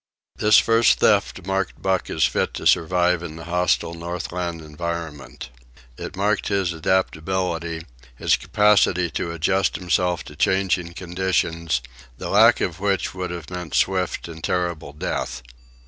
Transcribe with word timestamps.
This 0.35 0.57
first 0.57 0.97
theft 0.97 1.45
marked 1.45 1.79
Buck 1.79 2.09
as 2.09 2.25
fit 2.25 2.55
to 2.55 2.65
survive 2.65 3.21
in 3.21 3.35
the 3.35 3.43
hostile 3.43 3.93
Northland 3.93 4.59
environment. 4.59 5.51
It 5.95 6.15
marked 6.15 6.47
his 6.47 6.73
adaptability, 6.73 7.85
his 8.15 8.35
capacity 8.35 9.11
to 9.11 9.31
adjust 9.31 9.75
himself 9.75 10.23
to 10.23 10.35
changing 10.35 10.95
conditions, 10.95 11.81
the 12.17 12.29
lack 12.31 12.61
of 12.61 12.79
which 12.79 13.13
would 13.13 13.29
have 13.29 13.51
meant 13.51 13.75
swift 13.75 14.27
and 14.27 14.43
terrible 14.43 14.91
death. 14.91 15.43